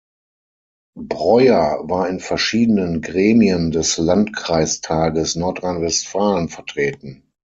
[0.99, 7.29] Breuer war in verschiedenen Gremien des Landkreistages Nordrhein-Westfalen vertreten.